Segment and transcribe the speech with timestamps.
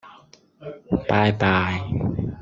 [1.07, 1.79] 拜拜